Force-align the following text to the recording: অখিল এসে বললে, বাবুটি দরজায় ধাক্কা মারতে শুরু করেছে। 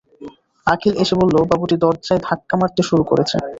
অখিল 0.67 0.93
এসে 1.03 1.13
বললে, 1.19 1.37
বাবুটি 1.51 1.75
দরজায় 1.83 2.21
ধাক্কা 2.27 2.55
মারতে 2.59 2.81
শুরু 2.89 3.03
করেছে। 3.03 3.35